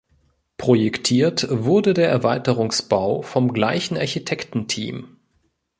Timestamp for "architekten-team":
3.97-5.17